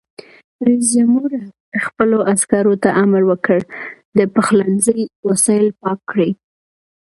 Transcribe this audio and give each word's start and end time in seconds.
رئیس 0.65 0.85
جمهور 0.95 1.31
خپلو 1.85 2.17
عسکرو 2.33 2.73
ته 2.83 2.89
امر 3.03 3.21
وکړ؛ 3.27 3.59
د 4.17 4.19
پخلنځي 4.35 5.01
وسایل 5.29 5.67
پاک 5.81 5.99
کړئ! 6.11 6.31